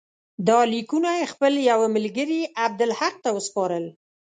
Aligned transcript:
دا 0.47 0.59
لیکونه 0.73 1.09
یې 1.19 1.25
خپل 1.33 1.53
یوه 1.69 1.87
ملګري 1.95 2.41
عبدالحق 2.65 3.15
ته 3.23 3.29
وسپارل. 3.37 3.85